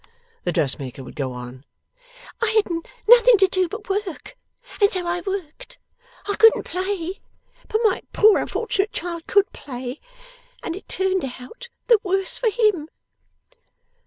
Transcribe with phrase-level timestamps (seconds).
[0.45, 1.63] the dressmaker would go on.
[2.41, 2.69] 'I had
[3.07, 4.35] nothing to do but work,
[4.81, 5.77] and so I worked.
[6.27, 7.19] I couldn't play.
[7.67, 10.01] But my poor unfortunate child could play,
[10.63, 12.89] and it turned out the worse for him.